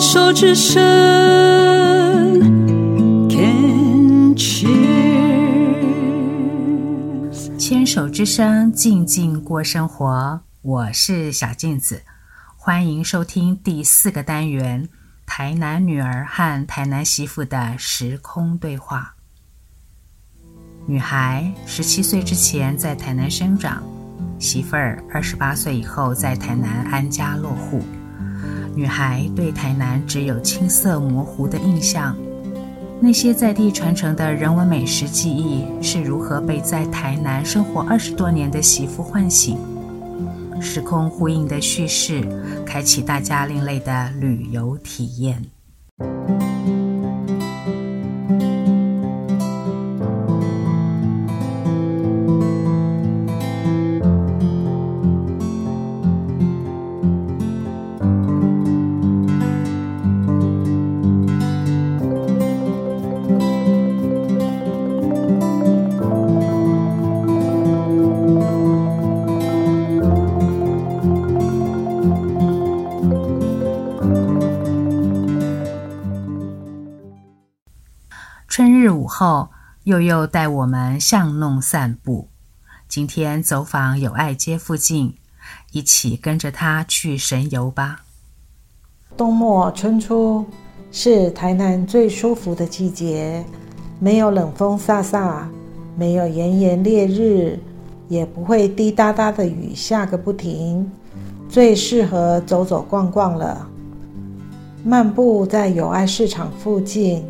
[0.00, 0.80] 牵手之声
[3.28, 4.74] ，Can cheers。
[7.58, 10.40] 牵手之声，静静过生活。
[10.62, 12.00] 我是小镜子，
[12.56, 14.88] 欢迎收听第四个单元——
[15.26, 19.16] 台南女儿和台南媳妇的时空对话。
[20.86, 23.82] 女孩十七岁之前在台南生长，
[24.38, 27.84] 媳妇儿二十八岁以后在台南安家落户。
[28.74, 32.16] 女孩对台南只有青涩模糊的印象，
[33.00, 39.58] 那些在地传承的人文美食记忆是如何被在台南生活二十多年的媳妇唤醒？
[40.60, 42.22] 时空呼应的叙事，
[42.66, 45.42] 开启大家另类的旅游体验。
[79.20, 79.50] 后，
[79.84, 82.30] 又又带我们巷弄散步。
[82.88, 85.18] 今天走访友爱街附近，
[85.72, 88.00] 一起跟着他去神游吧。
[89.18, 90.46] 冬末春初
[90.90, 93.44] 是台南最舒服的季节，
[93.98, 95.42] 没有冷风飒飒，
[95.98, 97.58] 没有炎炎烈日，
[98.08, 100.90] 也不会滴答答的雨下个不停，
[101.46, 103.68] 最适合走走逛逛了。
[104.82, 107.29] 漫步在友爱市场附近。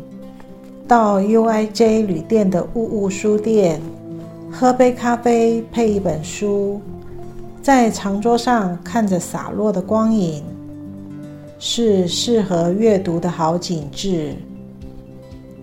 [0.91, 3.79] 到 UIJ 旅店的物物书店，
[4.51, 6.81] 喝杯咖啡配一本书，
[7.61, 10.43] 在长桌上看着洒落的光影，
[11.57, 14.35] 是适合阅读的好景致。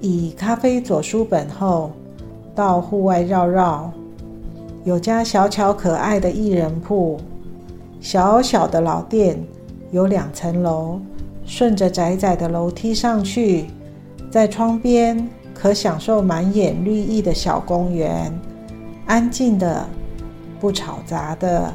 [0.00, 1.90] 以咖啡佐书本后，
[2.54, 3.92] 到户外绕绕，
[4.84, 7.20] 有家小巧可爱的艺人铺，
[8.00, 9.38] 小小的老店，
[9.90, 10.98] 有两层楼，
[11.44, 13.66] 顺着窄窄的楼梯上去。
[14.30, 18.30] 在窗边可享受满眼绿意的小公园，
[19.06, 19.88] 安静的，
[20.60, 21.72] 不吵杂的，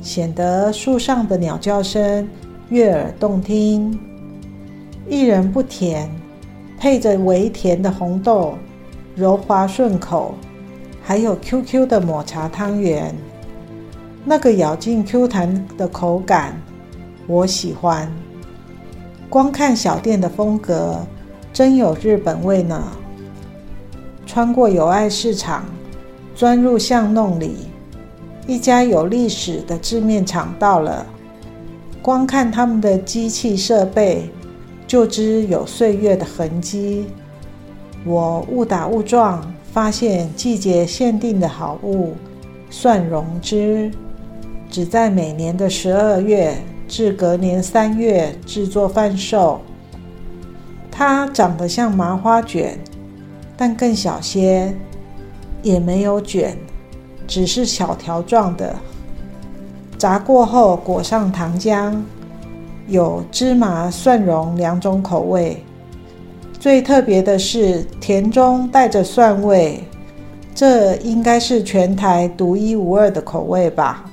[0.00, 2.28] 显得树上的鸟叫声
[2.70, 3.96] 悦耳动听。
[5.08, 6.10] 薏仁不甜，
[6.76, 8.54] 配着微甜的红豆，
[9.14, 10.34] 柔滑顺口，
[11.04, 13.14] 还有 QQ 的抹茶汤圆，
[14.24, 16.60] 那个咬劲 Q 弹的口感，
[17.28, 18.12] 我喜欢。
[19.30, 20.98] 光看小店的风格。
[21.52, 22.82] 真有日本味呢！
[24.24, 25.66] 穿过友爱市场，
[26.34, 27.56] 钻入巷弄里，
[28.46, 31.04] 一家有历史的制面厂到了。
[32.00, 34.30] 光看他们的机器设备，
[34.86, 37.04] 就知有岁月的痕迹。
[38.06, 42.14] 我误打误撞发现季节限定的好物——
[42.70, 43.90] 蒜蓉汁，
[44.70, 46.56] 只在每年的十二月
[46.88, 49.60] 至隔年三月制作贩售。
[50.92, 52.78] 它长得像麻花卷，
[53.56, 54.72] 但更小些，
[55.62, 56.54] 也没有卷，
[57.26, 58.76] 只是小条状的。
[59.96, 61.94] 炸过后裹上糖浆，
[62.86, 65.64] 有芝麻、蒜蓉两种口味。
[66.60, 69.82] 最特别的是甜中带着蒜味，
[70.54, 74.04] 这应该是全台独一无二的口味吧？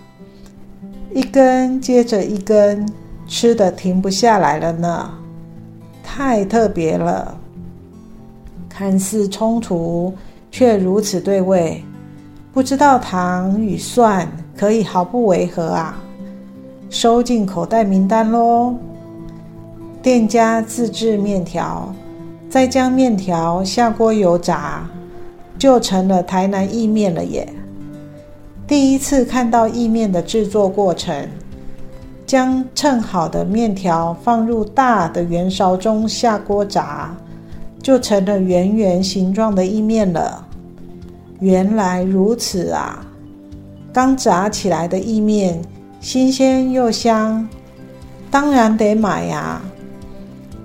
[1.13, 2.88] 一根接着一根，
[3.28, 5.12] 吃的停不下来了呢。
[6.11, 7.37] 太特别了，
[8.67, 10.11] 看似冲突，
[10.49, 11.81] 却如此对味。
[12.51, 14.27] 不知道糖与蒜
[14.57, 16.01] 可以毫不违和啊！
[16.89, 18.75] 收进口袋名单喽。
[20.01, 21.93] 店家自制面条，
[22.49, 24.89] 再将面条下锅油炸，
[25.59, 27.47] 就成了台南意面了耶！
[28.67, 31.29] 第一次看到意面的制作过程。
[32.29, 37.12] 将称好的面条放入大的圆勺中下锅炸，
[37.81, 40.45] 就成了圆圆形状的意面了。
[41.39, 43.03] 原来如此啊！
[43.92, 45.59] 刚炸起来的意面
[46.00, 47.50] 新鲜又香，
[48.30, 49.59] 当然得买呀。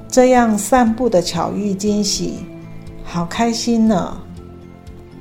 [0.06, 2.40] 这样散步的巧遇惊喜，
[3.02, 4.14] 好开心呢！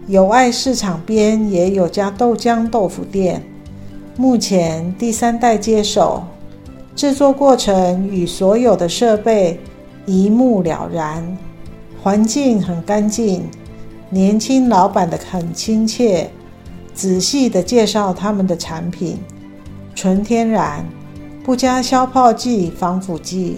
[0.07, 3.41] 友爱市场边也有家豆浆豆腐店，
[4.17, 6.21] 目前第三代接手。
[6.95, 9.59] 制作过程与所有的设备
[10.05, 11.37] 一目了然，
[12.01, 13.43] 环境很干净，
[14.09, 16.29] 年轻老板的很亲切，
[16.93, 19.17] 仔细地介绍他们的产品，
[19.95, 20.85] 纯天然，
[21.43, 23.57] 不加消泡剂、防腐剂，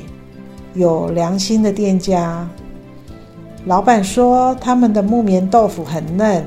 [0.74, 2.48] 有良心的店家。
[3.66, 6.46] 老板说他们的木棉豆腐很嫩、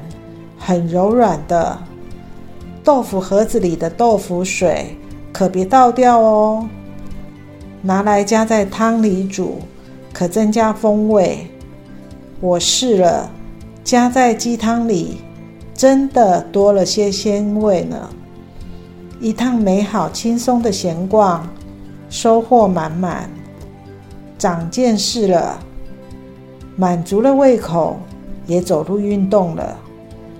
[0.56, 1.78] 很柔软的。
[2.82, 4.96] 豆腐盒子里的豆腐水
[5.30, 6.66] 可别倒掉哦，
[7.82, 9.58] 拿来加在汤里煮，
[10.12, 11.46] 可增加风味。
[12.40, 13.30] 我试了，
[13.84, 15.18] 加在鸡汤里，
[15.74, 18.08] 真的多了些鲜味呢。
[19.20, 21.48] 一趟美好轻松的闲逛，
[22.08, 23.28] 收获满满，
[24.38, 25.58] 长见识了，
[26.76, 27.98] 满足了胃口，
[28.46, 29.76] 也走路运动了。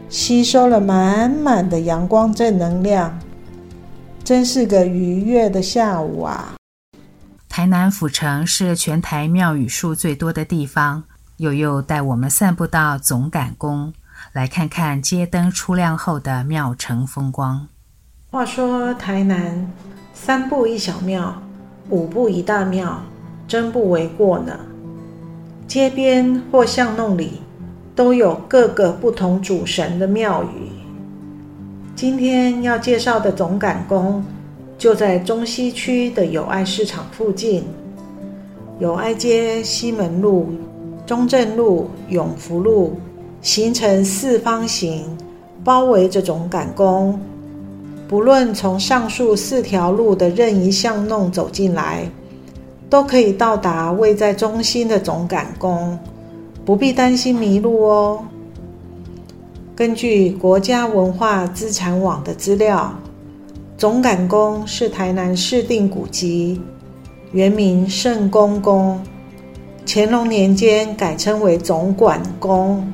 [0.09, 3.19] 吸收了满满的阳光正能量，
[4.25, 6.58] 真是个愉悦的下午啊！
[7.59, 11.03] 台南府城是全台庙宇数最多的地方，
[11.39, 13.93] 祐祐带我们散步到总赶宫，
[14.33, 17.67] 来看看街灯出亮后的庙城风光。
[18.31, 19.69] 话说台南
[20.15, 21.43] 三步一小庙，
[21.89, 23.03] 五步一大庙，
[23.49, 24.57] 真不为过呢。
[25.67, 27.43] 街边或巷弄里，
[27.97, 30.71] 都有各个不同主神的庙宇。
[31.97, 34.25] 今天要介绍的总赶宫
[34.79, 37.65] 就在中西区的友爱市场附近，
[38.79, 40.47] 友爱街、西门路、
[41.05, 42.97] 中正路、永福路
[43.43, 45.05] 形成四方形，
[45.65, 47.19] 包围着总赶宫。
[48.07, 52.09] 不论从上述四条路的任意巷弄走进来，
[52.89, 55.99] 都可以到达位在中心的总赶宫。
[56.65, 58.25] 不必担心迷路哦。
[59.75, 62.95] 根据国家文化资产网的资料，
[63.79, 66.61] 总赶宫是台南市定古迹，
[67.31, 69.01] 原名圣公宫，
[69.87, 72.93] 乾隆年间改称为总管宫，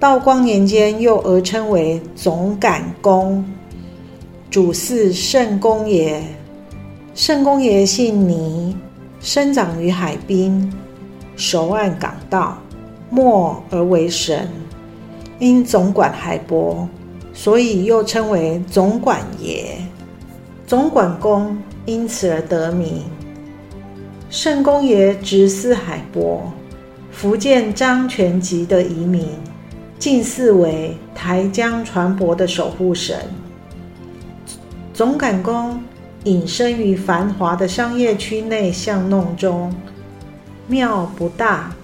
[0.00, 3.44] 道光年间又讹称为总赶宫。
[4.50, 6.20] 主祀圣公爷，
[7.14, 8.76] 圣公爷姓倪，
[9.20, 10.72] 生长于海滨，
[11.36, 12.58] 熟谙港道。
[13.10, 14.48] 默而为神，
[15.38, 16.88] 因总管海博，
[17.34, 19.76] 所以又称为总管爷。
[20.66, 23.02] 总管公因此而得名。
[24.30, 26.50] 圣公爷直司海博，
[27.10, 29.28] 福建漳泉籍的移民，
[29.98, 33.18] 近似为台江船舶的守护神。
[34.94, 35.82] 总管公
[36.24, 39.74] 隐身于繁华的商业区内巷弄中，
[40.66, 41.74] 庙不大。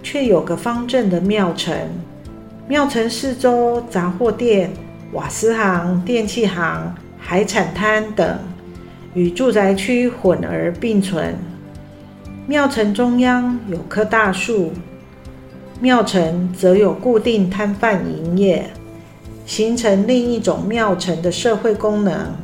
[0.00, 1.76] 却有个方正的庙城，
[2.68, 4.70] 庙城四周杂货店、
[5.12, 8.38] 瓦斯行、电器行、海产摊等
[9.14, 11.34] 与住宅区混而并存。
[12.46, 14.70] 庙城中央有棵大树，
[15.80, 18.68] 庙城则有固定摊贩营业，
[19.46, 22.34] 形成另一种庙城的社会功能，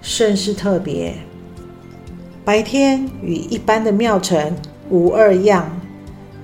[0.00, 1.14] 甚是特别。
[2.44, 4.56] 白天与一般的庙城
[4.88, 5.68] 无二样。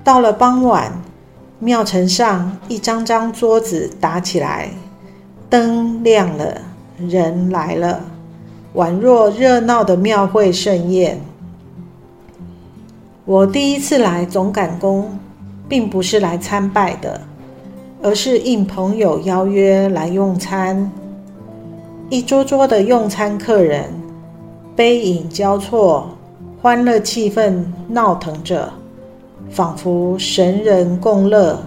[0.03, 0.93] 到了傍晚，
[1.59, 4.69] 庙城上一张张桌子打起来，
[5.49, 6.61] 灯亮了，
[6.99, 8.05] 人来了，
[8.75, 11.19] 宛若热闹的庙会盛宴。
[13.25, 15.19] 我第一次来总赶宫，
[15.67, 17.23] 并不是来参拜的，
[18.03, 20.93] 而是应朋友邀约来用餐。
[22.11, 23.85] 一桌桌的用餐客人，
[24.77, 26.11] 杯影交错，
[26.61, 28.71] 欢乐气氛闹腾着。
[29.51, 31.63] 仿佛神人共乐，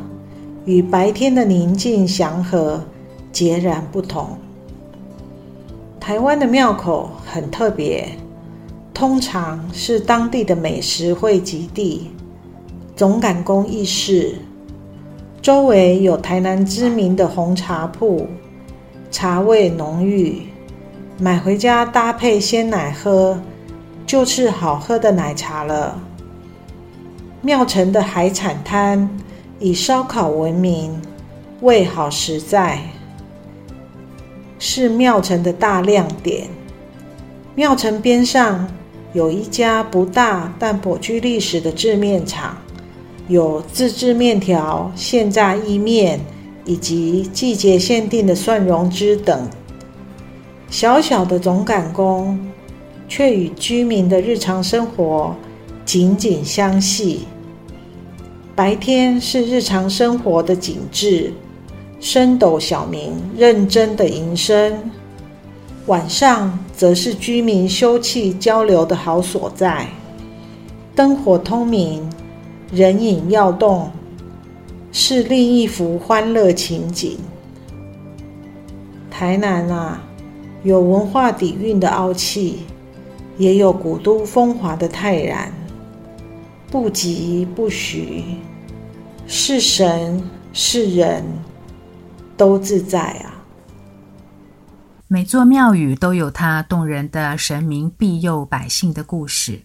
[0.66, 2.84] 与白天的宁静祥和
[3.32, 4.38] 截然不同。
[6.00, 8.10] 台湾的庙口很特别，
[8.94, 12.12] 通常是当地的美食汇集地。
[12.96, 14.36] 总赶宫亦是，
[15.42, 18.28] 周围有台南知名的红茶铺，
[19.10, 20.42] 茶味浓郁，
[21.18, 23.40] 买回家搭配鲜奶喝，
[24.06, 25.98] 就是好喝的奶茶了。
[27.42, 29.10] 庙城的海产摊
[29.60, 31.02] 以烧烤闻名，
[31.62, 32.80] 味好实在，
[34.60, 36.48] 是庙城的大亮点。
[37.56, 38.68] 庙城边上
[39.14, 42.58] 有一家不大但颇具历史的制面厂，
[43.30, 46.20] 有自制面条、现炸意面
[46.66, 49.48] 以及季节限定的蒜蓉汁等。
[50.70, 52.38] 小小的总赶工，
[53.08, 55.34] 却与居民的日常生活
[55.90, 57.22] 紧紧相系。
[58.56, 61.34] 白天是日常生活的景致，
[62.00, 64.72] 升斗小民认真的营生；
[65.88, 69.88] 晚上则是居民休憩交流的好所在，
[70.94, 72.08] 灯火通明，
[72.72, 73.90] 人影跃动，
[74.92, 77.18] 是另一幅欢乐情景。
[79.10, 80.04] 台南啊，
[80.62, 82.60] 有文化底蕴的傲气，
[83.40, 85.52] 也有古都风华的泰然。
[86.72, 88.24] 不疾不徐，
[89.28, 90.24] 是神
[90.54, 91.26] 是人
[92.38, 93.34] 都自在啊。
[95.08, 99.64] 每座庙宇都有它动人的神明庇佑百姓的故事，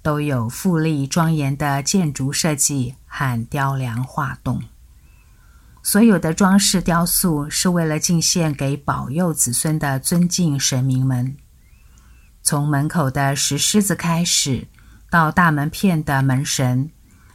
[0.00, 4.62] 都有富丽庄严的建筑设计和雕梁画栋。
[5.82, 11.36] 所有的装饰雕塑是为了敬献给保佑子孙的尊敬神明们。
[12.42, 14.66] 从门口的石狮子开始，
[15.10, 16.92] 到大门片的门神，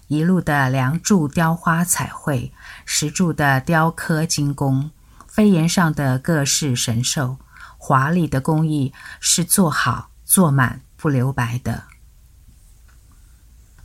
[0.08, 2.54] 一路的梁柱雕花彩绘，
[2.86, 4.90] 石柱的雕刻精工。
[5.28, 7.38] 飞檐上的各式神兽，
[7.78, 11.84] 华丽的工艺是做好做满不留白的。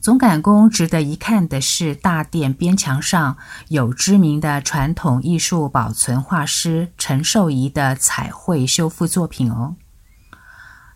[0.00, 3.37] 总赶宫值得一看的是大殿边墙上
[3.68, 9.75] 有知名的传统艺术保存画师陈寿仪的彩绘修复作品哦。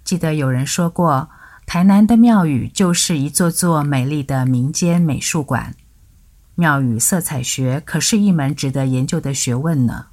[0.04, 1.28] 记得有人说过，
[1.74, 5.74] 台南的庙宇就是一座座美丽的民间美术馆。
[6.54, 10.06] 庙宇色彩学可是一门值得研究的学问呢。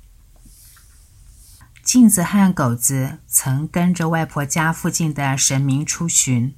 [1.84, 6.56] 镜子和狗子曾跟着外婆家附近的神明出巡，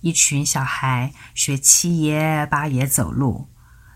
[0.00, 3.50] 一群小孩学七爷八爷走路，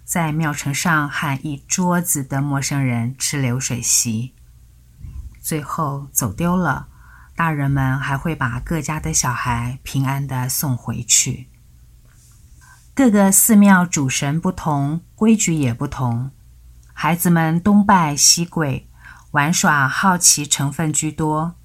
[0.05, 4.35] 在庙埕上和一桌子的陌生人吃流水席，
[5.41, 6.89] 最后走丢了，
[7.43, 11.49] 大人们还会把各家的小孩平安地送回去。
[12.95, 16.31] 各个寺庙主神不同，规矩也不同，
[16.93, 18.89] 孩子们东拜西跪。
[19.33, 21.57] 玩耍好奇成分居多。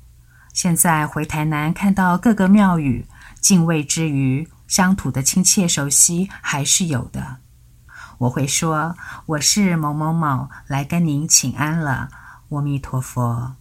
[0.51, 3.05] 现在回台南，看到各个庙宇，
[3.39, 7.38] 敬畏之余，乡土的亲切熟悉还是有的。
[8.17, 12.10] 我会说：“我是某某某，来跟您请安了。”
[12.50, 13.53] 阿弥陀佛。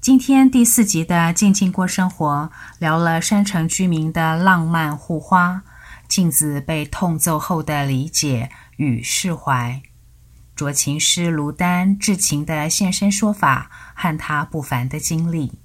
[0.00, 5.62] 今天第四集的《静静过生活》，聊了山城居民的浪漫护花，
[6.08, 9.82] 镜子被痛揍后的理解与释怀。
[10.56, 15.58] 酌情师卢丹至情的现身说法和他不凡的经历，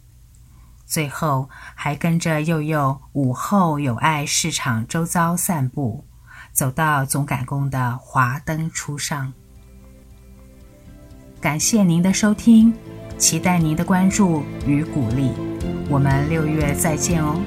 [0.86, 6.04] 最后还跟着佑佑午后友爱市场周遭散步，
[6.52, 9.32] 走到总赶宫的华灯初上。
[11.40, 12.74] 感谢您的收听，
[13.18, 15.32] 期待您的关注与鼓励，
[15.90, 17.40] 我们六月再见哦。